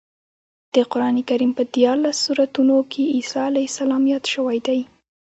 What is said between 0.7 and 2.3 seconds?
د قرانکریم په دیارلس